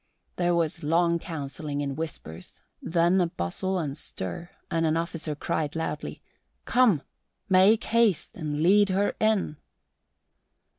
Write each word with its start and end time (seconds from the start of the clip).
There 0.37 0.55
was 0.55 0.81
long 0.81 1.19
counselling 1.19 1.79
in 1.81 1.95
whispers, 1.95 2.63
then 2.81 3.21
a 3.21 3.27
bustle 3.27 3.77
and 3.77 3.95
stir, 3.95 4.49
and 4.71 4.83
an 4.83 4.97
officer 4.97 5.35
cried 5.35 5.75
loudly, 5.75 6.23
"Come, 6.65 7.03
make 7.49 7.83
haste 7.83 8.31
and 8.33 8.63
lead 8.63 8.89
her 8.89 9.13
in." 9.19 9.57